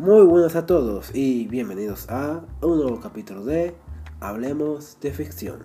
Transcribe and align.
Muy 0.00 0.24
buenas 0.24 0.56
a 0.56 0.64
todos 0.64 1.14
y 1.14 1.46
bienvenidos 1.46 2.08
a 2.08 2.40
un 2.62 2.78
nuevo 2.78 3.00
capítulo 3.00 3.44
de 3.44 3.74
Hablemos 4.18 4.98
de 5.02 5.12
Ficción. 5.12 5.58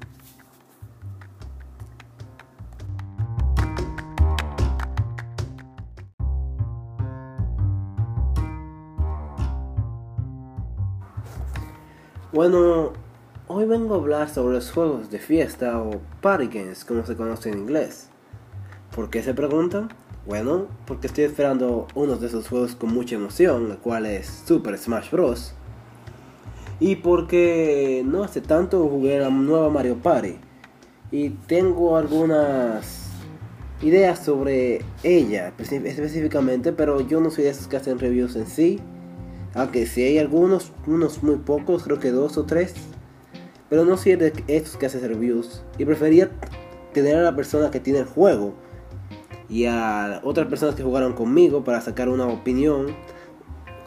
Bueno, 12.33 12.91
hoy 13.47 13.65
vengo 13.65 13.95
a 13.95 13.99
hablar 13.99 14.29
sobre 14.29 14.55
los 14.55 14.69
juegos 14.69 15.09
de 15.09 15.19
fiesta 15.19 15.81
o 15.81 16.01
party 16.19 16.47
games 16.47 16.83
como 16.83 17.05
se 17.05 17.15
conoce 17.15 17.51
en 17.51 17.59
inglés. 17.59 18.09
¿Por 18.93 19.09
qué 19.09 19.23
se 19.23 19.33
preguntan? 19.33 19.87
Bueno, 20.27 20.65
porque 20.87 21.05
estoy 21.05 21.25
esperando 21.25 21.87
uno 21.93 22.15
de 22.15 22.25
esos 22.25 22.47
juegos 22.47 22.75
con 22.75 22.91
mucha 22.91 23.13
emoción, 23.13 23.69
el 23.69 23.77
cual 23.77 24.07
es 24.07 24.25
Super 24.47 24.75
Smash 24.75 25.11
Bros. 25.11 25.53
Y 26.79 26.95
porque 26.95 28.01
no 28.03 28.23
hace 28.23 28.41
tanto 28.41 28.87
jugué 28.89 29.19
la 29.19 29.29
nueva 29.29 29.69
Mario 29.69 29.97
Party. 29.97 30.37
Y 31.11 31.29
tengo 31.29 31.95
algunas 31.95 33.07
ideas 33.83 34.17
sobre 34.17 34.81
ella 35.03 35.53
específicamente, 35.59 36.71
pero 36.71 37.01
yo 37.01 37.21
no 37.21 37.29
soy 37.29 37.43
de 37.43 37.51
esos 37.51 37.67
que 37.67 37.77
hacen 37.77 37.99
reviews 37.99 38.35
en 38.35 38.47
sí. 38.47 38.79
Aunque 39.53 39.85
si 39.85 40.01
hay 40.01 40.17
algunos, 40.17 40.73
unos 40.87 41.21
muy 41.21 41.35
pocos, 41.35 41.83
creo 41.83 41.99
que 41.99 42.09
dos 42.09 42.35
o 42.39 42.45
tres. 42.45 42.73
Pero 43.69 43.85
no 43.85 43.95
soy 43.95 44.15
de 44.15 44.33
esos 44.47 44.75
que 44.77 44.87
hacen 44.87 45.07
reviews. 45.07 45.61
Y 45.77 45.85
prefería 45.85 46.31
tener 46.93 47.15
a 47.15 47.21
la 47.21 47.35
persona 47.35 47.69
que 47.69 47.79
tiene 47.79 47.99
el 47.99 48.05
juego 48.05 48.64
y 49.49 49.65
a 49.65 50.21
otras 50.23 50.47
personas 50.47 50.75
que 50.75 50.83
jugaron 50.83 51.13
conmigo 51.13 51.63
para 51.63 51.81
sacar 51.81 52.09
una 52.09 52.27
opinión 52.27 52.95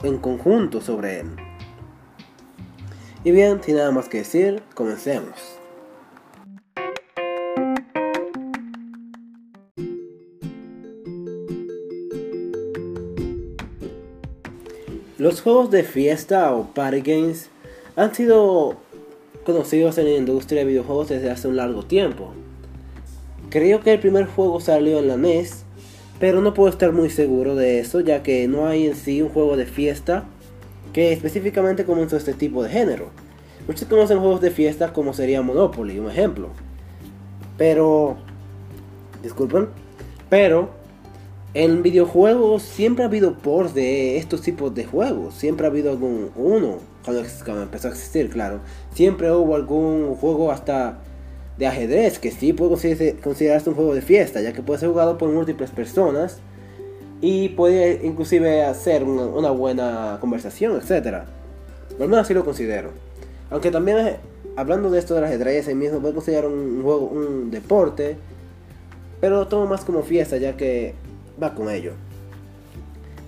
en 0.03 0.19
conjunto 0.19 0.81
sobre 0.81 1.20
él. 1.20 1.37
Y 3.25 3.33
bien, 3.33 3.62
sin 3.62 3.77
nada 3.77 3.91
más 3.91 4.09
que 4.09 4.19
decir, 4.19 4.62
comencemos. 4.75 5.59
Los 15.19 15.41
juegos 15.41 15.72
de 15.72 15.83
fiesta 15.83 16.55
o 16.55 16.72
party 16.72 17.00
games 17.00 17.50
han 17.97 18.15
sido 18.15 18.77
conocidos 19.45 19.98
en 19.98 20.05
la 20.05 20.12
industria 20.12 20.61
de 20.61 20.67
videojuegos 20.67 21.09
desde 21.09 21.28
hace 21.28 21.48
un 21.48 21.56
largo 21.56 21.83
tiempo. 21.83 22.33
Creo 23.51 23.81
que 23.81 23.95
el 23.95 24.01
primer 24.01 24.27
juego 24.27 24.61
salió 24.61 24.99
en 24.99 25.09
la 25.09 25.17
NES, 25.17 25.65
pero 26.21 26.41
no 26.41 26.53
puedo 26.53 26.69
estar 26.69 26.93
muy 26.93 27.09
seguro 27.09 27.55
de 27.55 27.81
eso, 27.81 28.01
ya 28.01 28.23
que 28.23 28.47
no 28.47 28.67
hay 28.67 28.87
en 28.87 28.95
sí 28.95 29.23
un 29.23 29.31
juego 29.31 29.57
de 29.57 29.67
fiesta 29.67 30.25
que 30.93 31.13
específicamente 31.13 31.85
comenzó 31.85 32.17
este 32.17 32.35
tipo 32.35 32.63
de 32.63 32.71
género. 32.71 33.07
Muchos 33.67 33.89
conocen 33.89 34.19
juegos 34.19 34.41
de 34.41 34.51
fiesta 34.51 34.93
como 34.93 35.13
sería 35.13 35.43
Monopoly, 35.43 35.99
un 35.99 36.11
ejemplo. 36.11 36.49
Pero, 37.57 38.17
disculpen, 39.23 39.69
pero 40.29 40.71
en 41.55 41.83
videojuegos 41.83 42.62
siempre 42.62 43.05
ha 43.05 43.09
habido 43.09 43.39
ports 43.39 43.75
de 43.75 44.19
estos 44.19 44.43
tipos 44.43 44.75
de 44.75 44.85
juegos. 44.85 45.35
Siempre 45.35 45.67
ha 45.67 45.71
habido 45.71 45.91
algún 45.91 46.31
uno, 46.37 46.79
cuando 47.05 47.62
empezó 47.62 47.89
a 47.89 47.93
existir, 47.93 48.29
claro. 48.29 48.61
Siempre 48.93 49.33
hubo 49.33 49.55
algún 49.55 50.15
juego 50.17 50.53
hasta 50.53 50.99
de 51.59 51.67
ajedrez, 51.67 52.19
que 52.19 52.31
sí 52.31 52.53
puede 52.53 53.17
considerarse 53.20 53.69
un 53.69 53.75
juego 53.75 53.95
de 53.95 54.01
fiesta, 54.01 54.41
ya 54.41 54.53
que 54.53 54.62
puede 54.62 54.78
ser 54.78 54.89
jugado 54.89 55.19
por 55.19 55.28
múltiples 55.28 55.70
personas 55.70 56.39
y 57.20 57.50
puede 57.50 58.06
inclusive 58.06 58.62
hacer 58.62 59.03
una, 59.03 59.50
buena 59.50 60.19
conversación, 60.20 60.77
etc. 60.77 61.25
Por 61.91 62.00
lo 62.00 62.09
menos 62.09 62.20
así 62.20 62.34
lo 62.34 62.45
considero. 62.45 62.91
Aunque 63.50 63.72
también, 63.72 64.19
hablando 64.55 64.88
de 64.88 65.00
esto 65.00 65.15
del 65.15 65.25
ajedrez, 65.25 65.66
ahí 65.66 65.75
mismo 65.75 65.99
puede 65.99 66.15
considerar 66.15 66.47
un 66.47 66.83
juego, 66.83 67.06
un 67.06 67.50
deporte, 67.50 68.16
pero 69.21 69.37
lo 69.37 69.49
tomo 69.49 69.66
más 69.66 69.84
como 69.84 70.03
fiesta, 70.03 70.37
ya 70.37 70.56
que 70.56 70.94
va 71.43 71.54
con 71.54 71.71
ello. 71.71 71.93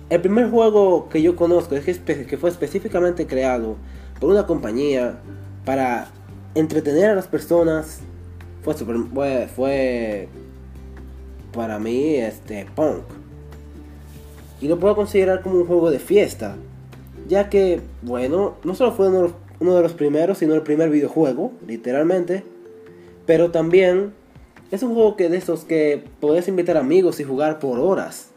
El 0.09 0.21
primer 0.21 0.49
juego 0.49 1.09
que 1.09 1.21
yo 1.21 1.35
conozco 1.35 1.75
es 1.75 1.99
que 1.99 2.37
fue 2.37 2.49
específicamente 2.49 3.27
creado 3.27 3.75
por 4.21 4.29
una 4.29 4.45
compañía 4.45 5.19
para 5.65 6.09
entretener 6.55 7.09
a 7.09 7.15
las 7.15 7.27
personas 7.27 8.01
fue 8.63 10.27
para 11.53 11.79
mí 11.79 12.15
este 12.15 12.65
punk. 12.75 13.03
Y 14.61 14.67
lo 14.67 14.79
puedo 14.79 14.95
considerar 14.95 15.41
como 15.41 15.57
un 15.57 15.65
juego 15.65 15.89
de 15.89 15.99
fiesta, 15.99 16.55
ya 17.27 17.49
que, 17.49 17.81
bueno, 18.01 18.55
no 18.63 18.75
solo 18.75 18.91
fue 18.91 19.09
uno, 19.09 19.75
de 19.75 19.81
los 19.81 19.93
primeros, 19.93 20.37
sino 20.37 20.53
el 20.53 20.61
primer 20.61 20.89
videojuego, 20.89 21.51
literalmente, 21.67 22.43
pero 23.25 23.51
también 23.51 24.13
es 24.71 24.83
un 24.83 24.93
juego 24.93 25.15
que 25.15 25.29
de 25.29 25.37
esos 25.37 25.65
que 25.65 26.03
podés 26.19 26.47
invitar 26.47 26.77
amigos 26.77 27.19
y 27.19 27.23
jugar 27.23 27.59
por 27.59 27.79
horas 27.79 28.29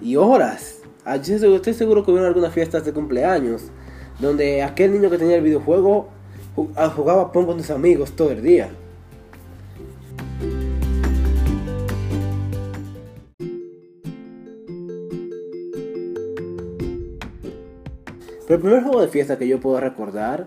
y 0.00 0.16
horas. 0.16 0.80
Ah, 1.04 1.16
estoy 1.16 1.74
seguro 1.74 2.04
que 2.04 2.10
hubo 2.10 2.18
algunas 2.18 2.52
fiestas 2.52 2.84
de 2.84 2.92
cumpleaños 2.92 3.70
donde 4.18 4.62
aquel 4.62 4.92
niño 4.92 5.10
que 5.10 5.18
tenía 5.18 5.36
el 5.36 5.42
videojuego 5.42 6.08
ah, 6.74 6.88
jugaba 6.88 7.32
Pong 7.32 7.46
con 7.46 7.58
sus 7.58 7.70
amigos 7.70 8.12
todo 8.12 8.30
el 8.30 8.42
día. 8.42 8.70
Pero 18.46 18.56
el 18.56 18.60
primer 18.60 18.82
juego 18.84 19.00
de 19.00 19.08
fiesta 19.08 19.38
que 19.38 19.48
yo 19.48 19.60
puedo 19.60 19.80
recordar 19.80 20.46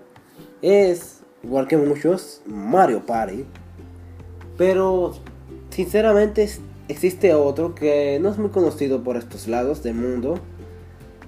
es, 0.61 1.19
igual 1.43 1.67
que 1.67 1.75
muchos, 1.75 2.41
Mario 2.45 3.05
Party. 3.05 3.45
Pero 4.57 5.13
sinceramente 5.69 6.49
existe 6.87 7.33
otro 7.33 7.75
que 7.75 8.19
no 8.21 8.29
es 8.29 8.37
muy 8.37 8.51
conocido 8.51 9.03
por 9.03 9.17
estos 9.17 9.47
lados 9.49 9.83
del 9.83 9.95
mundo. 9.95 10.39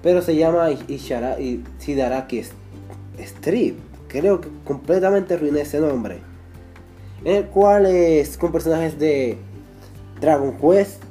Pero 0.02 0.22
se 0.22 0.34
llama 0.34 0.70
Ishara, 0.88 1.36
Shidaraki 1.38 2.42
Street. 3.18 3.74
Creo 4.08 4.40
que 4.40 4.48
completamente 4.64 5.34
arruiné 5.34 5.60
ese 5.60 5.78
nombre. 5.78 6.20
En 7.22 7.36
el 7.36 7.46
cual 7.48 7.84
es 7.84 8.38
con 8.38 8.50
personajes 8.50 8.98
de 8.98 9.36
Dragon 10.22 10.56
Quest. 10.56 11.02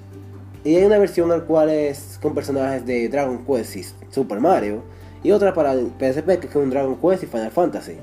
Y 0.64 0.76
hay 0.76 0.86
una 0.86 0.98
versión 0.98 1.32
al 1.32 1.46
cual 1.46 1.70
es 1.70 2.18
con 2.20 2.34
personajes 2.34 2.84
de 2.86 3.08
Dragon 3.10 3.46
Quest 3.46 3.76
y 3.76 3.86
Super 4.12 4.40
Mario 4.40 4.82
y 5.24 5.32
otra 5.32 5.54
para 5.54 5.74
el 5.74 5.92
PSP 6.00 6.40
que 6.40 6.48
es 6.48 6.56
un 6.56 6.70
Dragon 6.70 6.96
Quest 6.96 7.24
y 7.24 7.28
Final 7.28 7.52
Fantasy. 7.52 7.98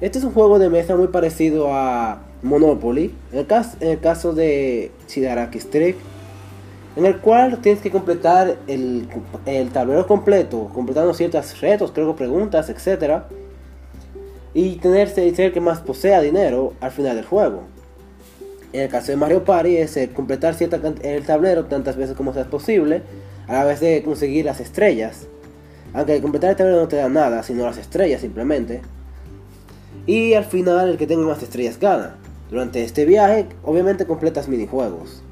Este 0.00 0.18
es 0.18 0.24
un 0.24 0.32
juego 0.32 0.58
de 0.58 0.68
mesa 0.68 0.96
muy 0.96 1.08
parecido 1.08 1.72
a 1.72 2.20
Monopoly, 2.42 3.14
en 3.32 3.38
el 3.38 3.46
caso, 3.46 3.76
en 3.80 3.88
el 3.88 4.00
caso 4.00 4.32
de 4.32 4.90
Shidaraki 5.08 5.58
Street, 5.58 5.94
en 6.96 7.06
el 7.06 7.18
cual 7.18 7.58
tienes 7.60 7.80
que 7.80 7.90
completar 7.90 8.56
el, 8.66 9.08
el 9.46 9.70
tablero 9.70 10.06
completo, 10.06 10.70
completando 10.74 11.14
ciertos 11.14 11.60
retos, 11.60 11.90
creo 11.92 12.08
que 12.08 12.18
preguntas, 12.18 12.68
etc. 12.68 13.22
Y 14.52 14.76
tener 14.76 15.08
ser 15.08 15.40
el 15.40 15.52
que 15.52 15.60
más 15.60 15.80
posea 15.80 16.20
dinero 16.20 16.74
al 16.80 16.90
final 16.90 17.16
del 17.16 17.24
juego. 17.24 17.62
En 18.72 18.82
el 18.82 18.88
caso 18.88 19.12
de 19.12 19.16
Mario 19.16 19.44
Party 19.44 19.76
es 19.76 19.98
completar 20.14 20.54
cierta 20.54 20.80
el 21.02 21.24
tablero 21.24 21.64
tantas 21.66 21.96
veces 21.96 22.16
como 22.16 22.34
sea 22.34 22.44
posible, 22.44 23.02
a 23.46 23.54
la 23.54 23.64
vez 23.64 23.80
de 23.80 24.02
conseguir 24.02 24.44
las 24.44 24.60
estrellas. 24.60 25.28
Aunque 25.94 26.20
completar 26.20 26.50
el 26.50 26.56
tablero 26.56 26.80
no 26.80 26.88
te 26.88 26.96
da 26.96 27.08
nada, 27.08 27.42
sino 27.42 27.64
las 27.64 27.78
estrellas 27.78 28.20
simplemente. 28.20 28.82
Y 30.06 30.34
al 30.34 30.44
final 30.44 30.90
el 30.90 30.98
que 30.98 31.06
tenga 31.06 31.26
más 31.26 31.42
estrellas 31.42 31.78
gana. 31.78 32.16
Durante 32.50 32.84
este 32.84 33.04
viaje, 33.04 33.46
obviamente 33.62 34.04
completas 34.04 34.48
minijuegos. 34.48 35.22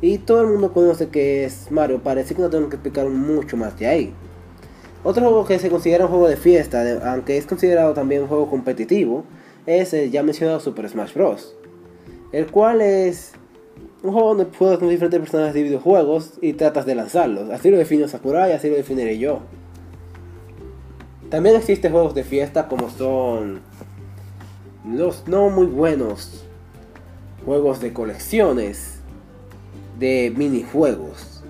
Y 0.00 0.18
todo 0.18 0.42
el 0.42 0.48
mundo 0.48 0.72
conoce 0.72 1.08
que 1.08 1.44
es 1.44 1.70
Mario, 1.70 2.02
parece 2.02 2.34
que 2.34 2.42
no 2.42 2.50
tengo 2.50 2.68
que 2.68 2.76
explicar 2.76 3.08
mucho 3.08 3.56
más 3.56 3.78
de 3.78 3.86
ahí. 3.86 4.14
Otro 5.02 5.22
juego 5.22 5.46
que 5.46 5.58
se 5.58 5.70
considera 5.70 6.04
un 6.04 6.10
juego 6.10 6.28
de 6.28 6.36
fiesta, 6.36 6.84
aunque 7.10 7.36
es 7.36 7.46
considerado 7.46 7.94
también 7.94 8.22
un 8.22 8.28
juego 8.28 8.48
competitivo, 8.48 9.24
es 9.66 9.94
el 9.94 10.10
ya 10.10 10.22
mencionado 10.22 10.60
Super 10.60 10.88
Smash 10.88 11.14
Bros. 11.14 11.54
El 12.32 12.50
cual 12.50 12.82
es 12.82 13.32
un 14.02 14.12
juego 14.12 14.34
donde 14.34 14.46
juegas 14.56 14.78
con 14.78 14.90
diferentes 14.90 15.20
personajes 15.20 15.54
de 15.54 15.62
videojuegos 15.62 16.34
y 16.42 16.52
tratas 16.52 16.84
de 16.84 16.94
lanzarlos. 16.94 17.50
Así 17.50 17.70
lo 17.70 17.78
defino 17.78 18.06
Sakurai, 18.06 18.52
así 18.52 18.68
lo 18.68 18.76
definiré 18.76 19.18
yo. 19.18 19.40
También 21.34 21.56
existen 21.56 21.90
juegos 21.90 22.14
de 22.14 22.22
fiesta 22.22 22.68
como 22.68 22.90
son 22.90 23.60
los 24.88 25.26
no 25.26 25.50
muy 25.50 25.66
buenos 25.66 26.44
juegos 27.44 27.80
de 27.80 27.92
colecciones 27.92 29.00
de 29.98 30.32
minijuegos. 30.36 31.42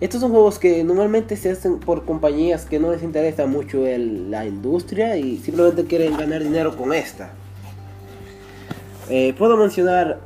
Estos 0.00 0.20
son 0.20 0.30
juegos 0.30 0.60
que 0.60 0.84
normalmente 0.84 1.36
se 1.36 1.50
hacen 1.50 1.80
por 1.80 2.04
compañías 2.04 2.64
que 2.64 2.78
no 2.78 2.92
les 2.92 3.02
interesa 3.02 3.44
mucho 3.46 3.82
la 3.88 4.46
industria 4.46 5.16
y 5.16 5.38
simplemente 5.38 5.86
quieren 5.86 6.16
ganar 6.16 6.40
dinero 6.44 6.76
con 6.76 6.92
esta. 6.92 7.32
Eh, 9.10 9.34
puedo 9.36 9.56
mencionar 9.56 10.20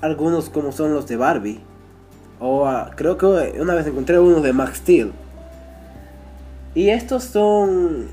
algunos 0.00 0.50
como 0.50 0.72
son 0.72 0.94
los 0.94 1.06
de 1.06 1.14
Barbie. 1.14 1.60
O 2.40 2.68
creo 2.96 3.16
que 3.16 3.26
una 3.60 3.76
vez 3.76 3.86
encontré 3.86 4.18
uno 4.18 4.40
de 4.40 4.52
Max 4.52 4.78
Steel 4.78 5.12
Y 6.78 6.90
estos 6.90 7.24
son 7.24 8.06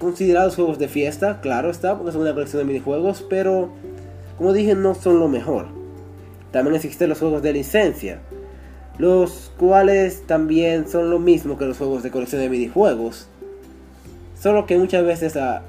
considerados 0.00 0.56
juegos 0.56 0.76
de 0.80 0.88
fiesta, 0.88 1.40
claro 1.40 1.70
está, 1.70 1.96
porque 1.96 2.10
son 2.10 2.22
una 2.22 2.34
colección 2.34 2.58
de 2.58 2.64
minijuegos, 2.64 3.24
pero 3.30 3.68
como 4.36 4.52
dije 4.52 4.74
no 4.74 4.96
son 4.96 5.20
lo 5.20 5.28
mejor. 5.28 5.66
También 6.50 6.74
existen 6.74 7.08
los 7.08 7.20
juegos 7.20 7.42
de 7.42 7.52
licencia, 7.52 8.18
los 8.98 9.52
cuales 9.56 10.26
también 10.26 10.88
son 10.88 11.10
lo 11.10 11.20
mismo 11.20 11.56
que 11.56 11.64
los 11.64 11.78
juegos 11.78 12.02
de 12.02 12.10
colección 12.10 12.42
de 12.42 12.48
minijuegos, 12.48 13.28
solo 14.36 14.66
que 14.66 14.76
muchas 14.76 15.04
veces 15.04 15.36
a 15.36 15.62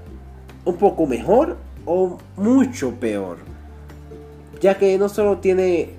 un 0.66 0.78
poco 0.78 1.06
mejor 1.06 1.58
o 1.86 2.18
mucho 2.36 2.96
peor, 3.00 3.38
ya 4.60 4.80
que 4.80 4.98
no 4.98 5.08
solo 5.08 5.38
tiene 5.38 5.92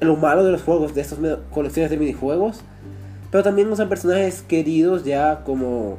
lo 0.00 0.16
malo 0.16 0.42
de 0.42 0.52
los 0.52 0.62
juegos 0.62 0.94
de 0.94 1.02
estas 1.02 1.18
colecciones 1.50 1.90
de 1.90 1.98
minijuegos, 1.98 2.62
pero 3.30 3.42
también 3.42 3.70
usan 3.70 3.88
personajes 3.88 4.42
queridos 4.42 5.04
ya 5.04 5.42
como 5.44 5.96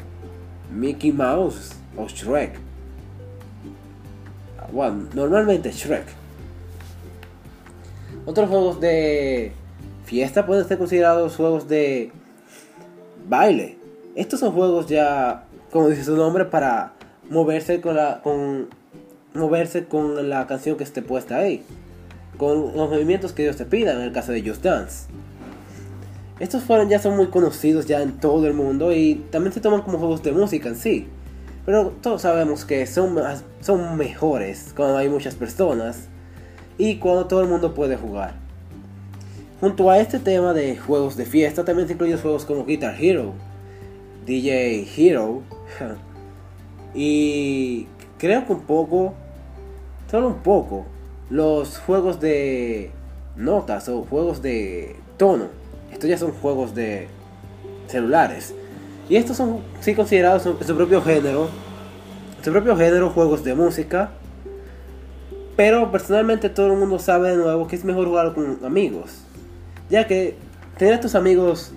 Mickey 0.72 1.12
Mouse 1.12 1.72
o 1.96 2.08
Shrek. 2.08 2.60
Bueno, 4.72 5.08
normalmente 5.14 5.72
Shrek. 5.72 6.06
Otros 8.26 8.50
juegos 8.50 8.80
de 8.82 9.54
fiesta 10.04 10.46
pueden 10.46 10.68
ser 10.68 10.78
considerados 10.78 11.36
juegos 11.36 11.68
de 11.68 12.12
baile. 13.28 13.78
Estos 14.16 14.40
son 14.40 14.52
juegos 14.52 14.88
ya, 14.88 15.46
como 15.72 15.90
dice 15.90 16.04
su 16.04 16.18
nombre, 16.18 16.46
para 16.46 16.94
moverse 17.30 17.82
con 17.82 17.96
la, 17.96 18.22
con, 18.22 18.68
moverse 19.34 19.86
con 19.86 20.30
la 20.30 20.48
canción 20.48 20.76
que 20.76 20.84
esté 20.84 21.02
puesta 21.02 21.38
ahí. 21.38 21.64
Con 22.38 22.76
los 22.76 22.90
movimientos 22.90 23.32
que 23.32 23.44
Dios 23.44 23.58
te 23.58 23.66
pida, 23.66 23.94
en 23.94 24.02
el 24.02 24.12
caso 24.12 24.32
de 24.32 24.48
Just 24.48 24.64
Dance. 24.64 25.08
Estos 26.40 26.64
fueron 26.64 26.88
ya 26.90 27.00
son 27.00 27.18
muy 27.18 27.28
conocidos 27.28 27.88
ya 27.88 28.02
en 28.02 28.20
todo 28.20 28.46
el 28.46 28.54
mundo 28.54 28.92
y 28.94 29.26
también 29.32 29.54
se 29.54 29.60
toman 29.60 29.82
como 29.82 29.98
juegos 29.98 30.22
de 30.22 30.32
música 30.32 30.70
en 30.70 30.76
sí. 30.76 31.08
Pero 31.66 31.94
todos 32.02 32.22
sabemos 32.22 32.64
que 32.64 32.86
son, 32.86 33.18
son 33.62 33.98
mejores 33.98 34.74
cuando 34.76 34.98
hay 34.98 35.10
muchas 35.10 35.36
personas 35.36 36.08
y 36.78 36.98
cuando 36.98 37.26
todo 37.26 37.42
el 37.42 37.48
mundo 37.48 37.74
puede 37.74 37.98
jugar. 37.98 38.36
Junto 39.60 39.90
a 39.90 39.98
este 39.98 40.20
tema 40.20 40.54
de 40.54 40.78
juegos 40.78 41.18
de 41.18 41.26
fiesta 41.26 41.66
también 41.66 41.88
se 41.88 41.94
incluyen 41.96 42.20
juegos 42.20 42.46
como 42.46 42.66
Guitar 42.66 42.96
Hero, 43.04 43.34
DJ 44.28 44.88
Hero 44.96 45.42
y 46.94 47.88
creo 48.20 48.46
que 48.46 48.54
un 48.54 48.62
poco, 48.62 49.16
solo 50.12 50.28
un 50.28 50.44
poco, 50.44 50.86
los 51.32 51.80
juegos 51.80 52.20
de 52.20 52.92
notas 53.36 53.90
o 53.90 54.04
juegos 54.04 54.44
de 54.44 54.96
tono. 55.18 55.57
Estos 55.92 56.10
ya 56.10 56.18
son 56.18 56.32
juegos 56.32 56.76
de 56.76 57.08
celulares. 57.88 58.54
Y 59.10 59.16
estos 59.16 59.38
son 59.38 59.60
sí 59.80 59.96
considerados 59.96 60.46
en 60.46 60.58
su 60.66 60.76
propio 60.76 61.02
género. 61.02 61.50
su 62.44 62.52
propio 62.52 62.76
género, 62.76 63.10
juegos 63.10 63.44
de 63.44 63.56
música. 63.56 64.12
Pero 65.56 65.92
personalmente 65.92 66.50
todo 66.50 66.68
el 66.68 66.78
mundo 66.78 67.00
sabe 67.00 67.32
de 67.32 67.38
nuevo 67.38 67.68
que 67.68 67.76
es 67.76 67.84
mejor 67.84 68.08
jugar 68.08 68.34
con 68.34 68.60
amigos. 68.64 69.22
Ya 69.90 70.06
que 70.06 70.36
tener 70.78 70.94
a 70.94 71.00
tus 71.00 71.16
amigos 71.16 71.72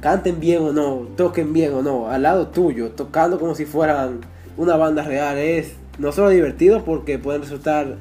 canten 0.00 0.40
bien 0.40 0.62
o 0.62 0.72
no, 0.72 1.06
toquen 1.16 1.52
bien 1.52 1.72
o 1.74 1.82
no, 1.82 2.08
al 2.08 2.22
lado 2.22 2.48
tuyo, 2.48 2.90
tocando 2.90 3.38
como 3.38 3.54
si 3.54 3.64
fueran 3.64 4.20
una 4.56 4.76
banda 4.76 5.04
real, 5.04 5.38
es 5.38 5.74
no 5.98 6.10
solo 6.10 6.30
divertido 6.30 6.84
porque 6.84 7.20
pueden 7.20 7.42
resultar 7.42 7.96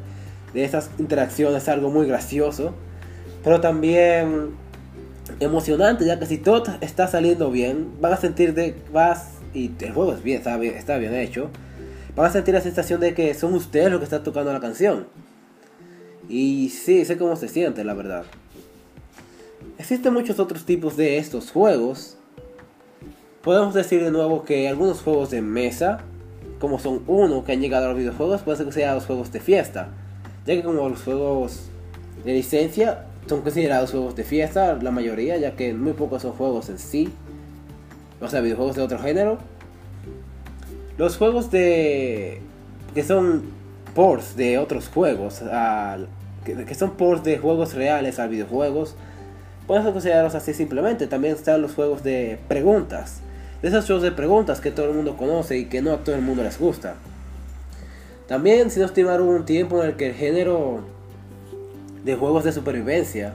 de 0.54 0.64
estas 0.64 0.90
interacciones 0.98 1.70
algo 1.70 1.92
muy 1.92 2.08
gracioso, 2.08 2.74
pero 3.44 3.62
también 3.62 4.50
emocionante, 5.42 6.06
ya 6.06 6.20
que 6.20 6.26
si 6.26 6.38
todo 6.38 6.64
está 6.82 7.08
saliendo 7.08 7.52
bien, 7.52 7.90
van 8.00 8.14
a 8.14 8.18
sentir 8.18 8.54
de, 8.54 8.76
vas, 8.94 9.34
y 9.54 9.72
el 9.80 9.92
juego 9.92 10.14
es 10.14 10.24
bien, 10.24 10.38
está 10.38 10.58
bien, 10.58 10.76
está 10.76 10.98
bien 10.98 11.14
hecho, 11.16 11.50
van 12.16 12.28
a 12.28 12.32
sentir 12.32 12.54
la 12.54 12.62
sensación 12.62 13.00
de 13.02 13.14
que 13.14 13.34
son 13.34 13.54
ustedes 13.54 13.90
los 13.90 14.00
que 14.00 14.06
están 14.06 14.24
tocando 14.24 14.54
la 14.54 14.60
canción. 14.60 15.08
Y 16.30 16.70
sí, 16.70 17.04
sé 17.04 17.18
cómo 17.18 17.36
se 17.36 17.48
siente, 17.48 17.84
la 17.84 17.94
verdad. 17.94 18.24
Existen 19.78 20.14
muchos 20.14 20.40
otros 20.40 20.64
tipos 20.66 20.96
de 20.96 21.18
estos 21.18 21.52
juegos. 21.52 22.18
Podemos 23.42 23.74
decir 23.74 24.04
de 24.04 24.12
nuevo 24.12 24.46
que 24.46 24.70
algunos 24.70 25.02
juegos 25.02 25.32
de 25.32 25.42
mesa, 25.42 26.02
como 26.60 26.80
son 26.80 27.04
uno 27.08 27.44
que 27.44 27.54
han 27.54 27.62
llegado 27.62 27.86
a 27.86 27.90
los 27.90 27.98
videojuegos, 27.98 28.44
pueden 28.44 28.58
ser 28.58 28.66
considerados 28.68 29.06
juegos 29.06 29.32
de 29.32 29.40
fiesta. 29.40 29.90
Ya 30.46 30.54
que 30.54 30.64
como 30.64 30.88
los 30.88 31.02
juegos 31.02 31.64
de 32.24 32.34
licencia 32.34 33.06
son 33.28 33.42
considerados 33.42 33.92
juegos 33.92 34.16
de 34.16 34.24
fiesta, 34.24 34.78
la 34.82 34.92
mayoría, 34.92 35.38
ya 35.38 35.56
que 35.56 35.74
muy 35.74 35.94
pocos 35.94 36.22
son 36.22 36.34
juegos 36.34 36.70
en 36.70 36.80
sí. 36.80 37.14
O 38.20 38.28
sea, 38.28 38.42
videojuegos 38.42 38.76
de 38.76 38.82
otro 38.82 39.00
género. 39.00 39.38
Los 40.98 41.18
juegos 41.18 41.50
de... 41.52 42.42
que 42.94 43.04
son 43.04 43.44
ports 43.96 44.36
de 44.36 44.58
otros 44.58 44.90
juegos, 44.90 45.42
que, 46.46 46.76
son 46.76 46.92
ports 46.92 47.24
de 47.24 47.38
juegos 47.38 47.74
reales 47.74 48.20
a 48.20 48.28
videojuegos 48.28 48.96
Puedes 49.68 49.86
considerarlos 49.86 50.36
así 50.36 50.54
simplemente. 50.54 51.08
También 51.08 51.36
están 51.36 51.62
los 51.62 51.74
juegos 51.74 52.04
de 52.04 52.40
preguntas. 52.48 53.22
De 53.62 53.70
esos 53.70 53.86
juegos 53.86 54.04
de 54.04 54.12
preguntas 54.12 54.60
que 54.60 54.72
todo 54.72 54.88
el 54.88 54.96
mundo 54.96 55.16
conoce 55.16 55.58
y 55.58 55.66
que 55.66 55.82
no 55.82 55.94
a 55.94 55.98
todo 56.04 56.16
el 56.16 56.22
mundo 56.22 56.44
les 56.44 56.60
gusta. 56.60 56.96
También, 58.28 58.72
si 58.72 58.80
no 58.80 58.86
estimar 58.86 59.22
un 59.22 59.46
tiempo 59.46 59.82
en 59.82 59.92
el 59.92 59.96
que 59.96 60.08
el 60.08 60.16
género 60.16 60.82
de 62.04 62.16
juegos 62.16 62.44
de 62.44 62.52
supervivencia, 62.52 63.34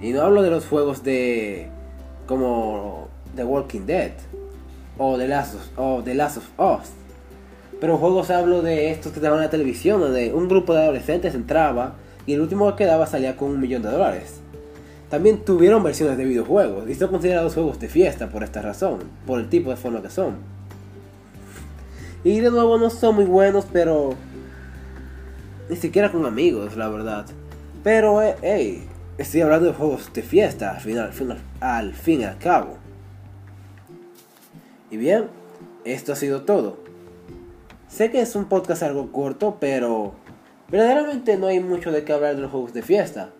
y 0.00 0.10
no 0.12 0.22
hablo 0.22 0.42
de 0.42 0.50
los 0.50 0.66
juegos 0.66 1.02
de 1.02 1.68
como 2.26 3.08
The 3.36 3.44
Walking 3.44 3.86
Dead 3.86 4.12
o 4.98 5.18
The 5.18 5.28
Last 5.28 5.54
of, 5.54 5.78
o 5.78 6.02
Last 6.06 6.38
of 6.38 6.44
Us, 6.58 6.88
pero 7.80 7.96
juegos 7.96 8.30
hablo 8.30 8.62
de 8.62 8.90
estos 8.90 9.12
que 9.12 9.20
daban 9.20 9.38
en 9.38 9.44
la 9.44 9.50
televisión, 9.50 10.00
donde 10.00 10.32
un 10.34 10.48
grupo 10.48 10.74
de 10.74 10.82
adolescentes 10.82 11.34
entraba 11.34 11.94
y 12.26 12.34
el 12.34 12.40
último 12.40 12.70
que 12.70 12.84
quedaba 12.84 13.06
salía 13.06 13.36
con 13.36 13.50
un 13.50 13.60
millón 13.60 13.82
de 13.82 13.90
dólares. 13.90 14.40
También 15.08 15.44
tuvieron 15.44 15.82
versiones 15.82 16.16
de 16.18 16.24
videojuegos 16.24 16.88
y 16.88 16.94
son 16.94 17.08
considerados 17.08 17.54
juegos 17.54 17.80
de 17.80 17.88
fiesta 17.88 18.28
por 18.28 18.44
esta 18.44 18.62
razón, 18.62 19.00
por 19.26 19.40
el 19.40 19.48
tipo 19.48 19.70
de 19.70 19.76
forma 19.76 20.02
que 20.02 20.10
son. 20.10 20.36
Y 22.22 22.40
de 22.40 22.50
nuevo 22.50 22.78
no 22.78 22.90
son 22.90 23.16
muy 23.16 23.24
buenos, 23.24 23.66
pero 23.72 24.14
ni 25.68 25.76
siquiera 25.76 26.12
con 26.12 26.26
amigos, 26.26 26.76
la 26.76 26.88
verdad. 26.88 27.26
Pero, 27.82 28.22
eh, 28.22 28.36
hey, 28.42 28.86
estoy 29.16 29.40
hablando 29.40 29.66
de 29.66 29.72
juegos 29.72 30.12
de 30.12 30.22
fiesta 30.22 30.72
al, 30.72 30.80
final, 30.80 31.38
al 31.60 31.94
fin 31.94 32.20
y 32.20 32.24
al 32.24 32.36
cabo. 32.36 32.76
Y 34.90 34.98
bien, 34.98 35.28
esto 35.84 36.12
ha 36.12 36.16
sido 36.16 36.42
todo. 36.42 36.78
Sé 37.88 38.10
que 38.10 38.20
es 38.20 38.36
un 38.36 38.44
podcast 38.46 38.82
algo 38.82 39.10
corto, 39.12 39.56
pero 39.60 40.12
verdaderamente 40.68 41.38
no 41.38 41.46
hay 41.46 41.60
mucho 41.60 41.90
de 41.90 42.04
qué 42.04 42.12
hablar 42.12 42.36
de 42.36 42.42
los 42.42 42.50
juegos 42.50 42.74
de 42.74 42.82
fiesta. 42.82 43.30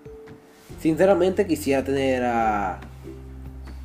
Sinceramente 0.81 1.47
quisiera 1.47 1.85
tener 1.85 2.25
a 2.25 2.81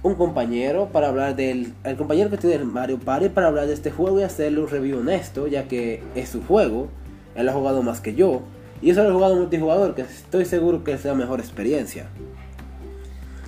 un 0.03 0.15
compañero 0.15 0.89
para 0.91 1.10
hablar 1.10 1.36
del 1.36 1.74
el 1.84 1.98
compañero 1.98 2.30
que 2.30 2.38
tiene 2.38 2.56
el 2.56 2.65
Mario 2.65 3.00
Party 3.00 3.27
para 3.27 3.48
hablar 3.48 3.68
de 3.68 3.74
este 3.74 3.91
juego 3.91 4.20
y 4.22 4.24
hacerle 4.24 4.62
un 4.62 4.70
review 4.70 5.00
honesto, 5.00 5.48
ya 5.48 5.68
que 5.68 6.01
es 6.15 6.30
su 6.30 6.41
juego, 6.44 6.88
él 7.36 7.50
ha 7.50 7.53
jugado 7.53 7.82
más 7.82 8.00
que 8.00 8.15
yo 8.15 8.44
y 8.86 8.89
yo 8.89 8.96
solo 8.96 9.10
he 9.10 9.13
jugado 9.13 9.36
multijugador, 9.36 9.96
que 9.96 10.04
estoy 10.04 10.46
seguro 10.46 10.84
que 10.84 10.94
es 10.94 11.04
la 11.04 11.15
mejor 11.15 11.39
experiencia. 11.39 12.06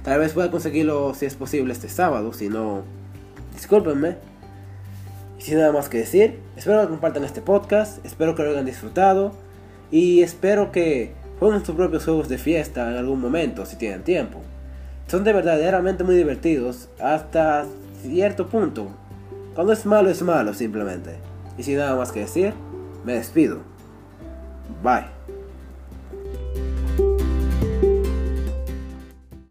Tal 0.04 0.20
vez 0.20 0.34
pueda 0.34 0.50
conseguirlo 0.50 1.14
si 1.14 1.26
es 1.26 1.36
posible 1.36 1.74
este 1.74 1.90
sábado, 1.90 2.34
si 2.34 2.50
no, 2.50 2.84
discúlpenme. 3.54 4.18
Y 5.38 5.44
sin 5.44 5.60
nada 5.60 5.72
más 5.72 5.90
que 5.90 6.00
decir, 6.00 6.40
espero 6.56 6.82
que 6.82 6.88
compartan 6.88 7.24
este 7.24 7.42
podcast, 7.42 8.04
espero 8.06 8.34
que 8.36 8.44
lo 8.44 8.50
hayan 8.50 8.66
disfrutado 8.66 9.34
y 9.92 10.24
espero 10.24 10.72
que 10.72 11.14
Jueguen 11.40 11.64
sus 11.64 11.76
propios 11.76 12.04
juegos 12.04 12.30
de 12.30 12.40
fiesta 12.40 12.90
en 12.90 12.98
algún 12.98 13.22
momento 13.22 13.66
si 13.66 13.76
tienen 13.76 14.04
tiempo. 14.04 14.42
Son 15.08 15.24
de 15.24 15.34
verdaderamente 15.34 16.04
muy 16.04 16.16
divertidos 16.16 16.90
hasta 17.00 17.66
cierto 18.02 18.48
punto. 18.48 18.88
Cuando 19.54 19.74
es 19.74 19.86
malo 19.86 20.10
es 20.10 20.22
malo 20.22 20.54
simplemente. 20.54 21.18
Y 21.58 21.64
sin 21.64 21.78
nada 21.78 21.96
más 21.96 22.12
que 22.12 22.22
decir, 22.22 22.54
me 23.06 23.14
despido. 23.14 23.60
Bye. 24.84 25.17